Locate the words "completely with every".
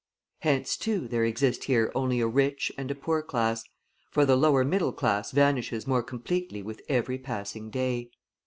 6.01-7.19